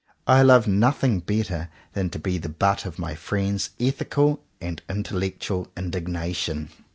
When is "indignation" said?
5.77-6.71